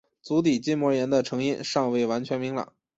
[0.23, 2.73] 足底筋膜炎的成因尚未完全明朗。